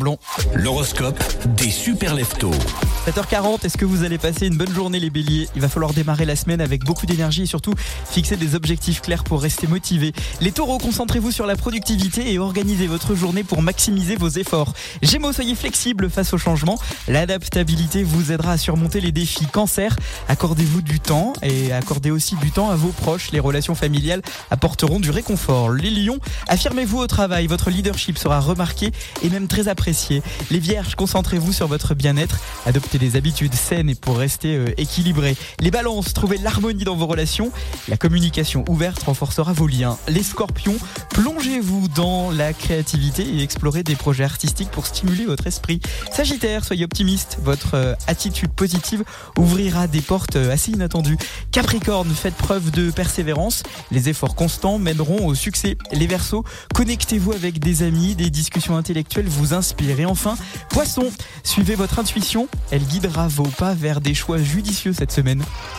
Blanc. 0.00 0.09
L'horoscope 0.54 1.18
des 1.56 1.70
super 1.70 2.14
leftos. 2.14 2.52
7h40, 3.06 3.64
est-ce 3.64 3.78
que 3.78 3.84
vous 3.84 4.04
allez 4.04 4.18
passer 4.18 4.46
une 4.46 4.56
bonne 4.56 4.72
journée 4.72 5.00
les 5.00 5.08
béliers? 5.08 5.48
Il 5.54 5.62
va 5.62 5.68
falloir 5.68 5.94
démarrer 5.94 6.26
la 6.26 6.36
semaine 6.36 6.60
avec 6.60 6.84
beaucoup 6.84 7.06
d'énergie 7.06 7.42
et 7.42 7.46
surtout 7.46 7.74
fixer 8.10 8.36
des 8.36 8.54
objectifs 8.54 9.00
clairs 9.00 9.24
pour 9.24 9.40
rester 9.40 9.66
motivé. 9.66 10.12
Les 10.40 10.52
taureaux, 10.52 10.78
concentrez-vous 10.78 11.30
sur 11.30 11.46
la 11.46 11.56
productivité 11.56 12.32
et 12.32 12.38
organisez 12.38 12.86
votre 12.86 13.14
journée 13.14 13.42
pour 13.42 13.62
maximiser 13.62 14.16
vos 14.16 14.28
efforts. 14.28 14.74
Gémeaux, 15.02 15.32
soyez 15.32 15.54
flexibles 15.54 16.10
face 16.10 16.34
au 16.34 16.38
changement. 16.38 16.78
L'adaptabilité 17.08 18.02
vous 18.02 18.30
aidera 18.30 18.52
à 18.52 18.58
surmonter 18.58 19.00
les 19.00 19.12
défis. 19.12 19.46
Cancer, 19.46 19.96
accordez-vous 20.28 20.82
du 20.82 21.00
temps 21.00 21.32
et 21.42 21.72
accordez 21.72 22.10
aussi 22.10 22.36
du 22.36 22.50
temps 22.50 22.70
à 22.70 22.76
vos 22.76 22.90
proches. 22.90 23.32
Les 23.32 23.40
relations 23.40 23.74
familiales 23.74 24.22
apporteront 24.50 25.00
du 25.00 25.10
réconfort. 25.10 25.70
Les 25.70 25.90
lions, 25.90 26.18
affirmez-vous 26.48 26.98
au 26.98 27.06
travail. 27.06 27.46
Votre 27.46 27.70
leadership 27.70 28.18
sera 28.18 28.40
remarqué 28.40 28.92
et 29.22 29.30
même 29.30 29.48
très 29.48 29.68
apprécié. 29.68 30.09
Les 30.50 30.58
vierges, 30.58 30.94
concentrez-vous 30.96 31.52
sur 31.52 31.68
votre 31.68 31.94
bien-être. 31.94 32.38
Adoptez 32.66 32.98
des 32.98 33.16
habitudes 33.16 33.54
saines 33.54 33.88
et 33.88 33.94
pour 33.94 34.18
rester 34.18 34.56
euh, 34.56 34.74
équilibré. 34.76 35.36
Les 35.60 35.70
balances, 35.70 36.12
trouvez 36.12 36.38
l'harmonie 36.38 36.84
dans 36.84 36.96
vos 36.96 37.06
relations. 37.06 37.52
La 37.88 37.96
communication 37.96 38.64
ouverte 38.68 39.02
renforcera 39.02 39.52
vos 39.52 39.66
liens. 39.66 39.96
Les 40.08 40.22
scorpions, 40.22 40.76
plongez-vous 41.10 41.88
dans 41.88 42.30
la 42.30 42.52
créativité 42.52 43.22
et 43.22 43.42
explorez 43.42 43.82
des 43.82 43.94
projets 43.94 44.24
artistiques 44.24 44.70
pour 44.70 44.86
stimuler 44.86 45.26
votre 45.26 45.46
esprit. 45.46 45.80
Sagittaire, 46.12 46.64
soyez 46.64 46.84
optimiste. 46.84 47.38
Votre 47.42 47.74
euh, 47.74 47.94
attitude 48.06 48.50
positive 48.50 49.04
ouvrira 49.38 49.86
des 49.86 50.00
portes 50.00 50.36
euh, 50.36 50.52
assez 50.52 50.72
inattendues. 50.72 51.18
Capricorne, 51.52 52.10
faites 52.10 52.34
preuve 52.34 52.70
de 52.70 52.90
persévérance. 52.90 53.62
Les 53.90 54.08
efforts 54.08 54.34
constants 54.34 54.78
mèneront 54.78 55.26
au 55.26 55.34
succès. 55.34 55.76
Les 55.92 56.06
Verseaux, 56.06 56.44
connectez-vous 56.74 57.32
avec 57.32 57.60
des 57.60 57.84
amis, 57.84 58.16
des 58.16 58.30
discussions 58.30 58.76
intellectuelles 58.76 59.28
vous 59.28 59.54
inspirent. 59.54 59.99
Et 60.00 60.06
enfin, 60.06 60.34
Poisson, 60.70 61.04
suivez 61.44 61.74
votre 61.74 61.98
intuition. 61.98 62.48
Elle 62.70 62.84
guidera 62.84 63.28
vos 63.28 63.42
pas 63.42 63.74
vers 63.74 64.00
des 64.00 64.14
choix 64.14 64.38
judicieux 64.38 64.94
cette 64.94 65.12
semaine. 65.12 65.44